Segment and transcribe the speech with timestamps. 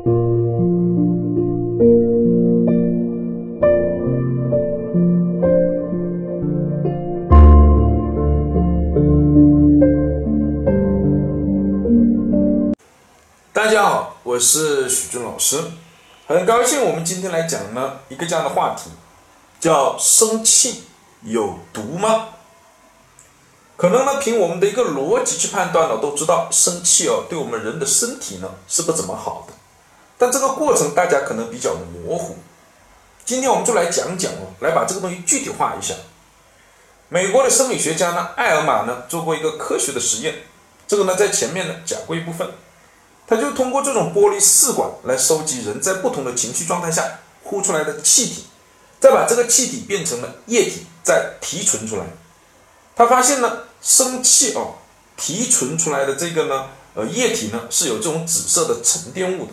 [0.00, 0.06] 大
[13.68, 15.62] 家好，我是许军老师，
[16.26, 18.90] 很高兴我们今天来讲呢一个这样的话题，
[19.60, 20.84] 叫生气
[21.24, 22.28] 有毒吗？
[23.76, 29.52] 可能呢凭我们的一个逻辑去判断呢，都知道生气哦对我们人的身体呢是不怎么好的，
[30.20, 32.36] 但这个过程大家可能比较模糊。
[33.24, 35.94] 今天我们就来讲讲哦，来把这个东西具体化一下。
[37.08, 40.34] 美国的生理学家呢艾尔玛呢做过一个科学的实验，
[40.86, 42.46] 这个呢在前面呢讲过一部分。
[43.26, 48.44] 他就通过这种玻璃试管来收集人在不同的情绪状态下呼出来的气体，
[49.00, 52.02] 再把这个气体变成了液体，再提纯出来。
[52.94, 54.74] 他发现呢，生气哦，
[55.16, 59.52] 提纯出来的这个呢，呃，液体呢是有这种紫色的沉淀物的。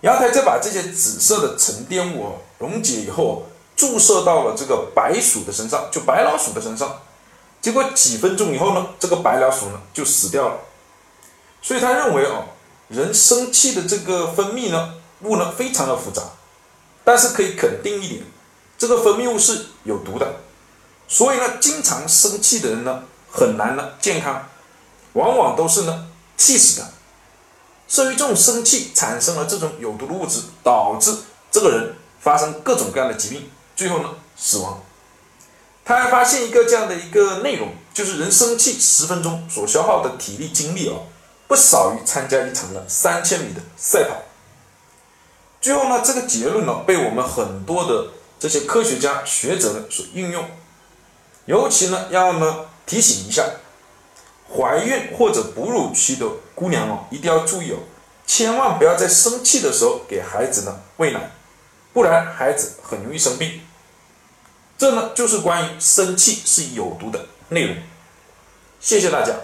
[0.00, 3.46] 然后他再把这些紫色的沉淀物溶解以后，
[3.76, 7.00] 注射到了这个白鼠的身上，就白老鼠的身上。
[7.60, 10.56] 结果几分钟以后呢，这个白老鼠呢就死掉了。
[11.60, 12.44] 所以他认为哦。
[12.88, 16.22] 人生气的这个分泌呢物呢非常的复杂，
[17.04, 18.22] 但是可以肯定一点，
[18.78, 20.36] 这个分泌物是有毒的，
[21.06, 24.48] 所以呢经常生气的人呢很难呢健康，
[25.12, 26.88] 往往都是呢气死的。
[27.88, 31.16] 至于这种生气产生了这种有毒的物质，导致
[31.50, 34.80] 这个人发生各种各样的疾病，最后呢死亡。
[35.84, 40.94] 他还发现一个这样的一个内容，就是人生气十分钟所消耗的体力精力啊。
[41.48, 44.16] 不少于参加一场的三千米的赛跑。
[45.62, 50.44] 最后呢，这个结论呢，被我们很多的这些科学家学者呢所应用。
[51.46, 53.42] 尤其呢，要呢提醒一下，
[54.56, 57.76] 怀孕或者哺乳期的姑娘哦，一定要注意哦，
[58.26, 61.30] 千万不要在生气的时候给孩子呢喂奶，
[61.92, 63.60] 不然孩子很容易生病。
[64.78, 67.76] 这呢，就是关于生气是有毒的内容。
[68.80, 69.34] 谢谢大家。